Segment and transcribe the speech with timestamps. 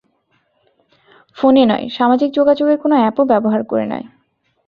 [1.37, 4.05] ফোনে নয়, সামাজিক যোগাযোগের কোনো অ্যাপও ব্যবহার করে নয়।